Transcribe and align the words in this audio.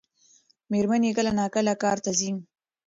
مېرمن 0.71 1.01
یې 1.07 1.11
کله 1.17 1.31
ناکله 1.39 1.73
کار 1.83 1.97
ته 2.03 2.11
ځي. 2.19 2.29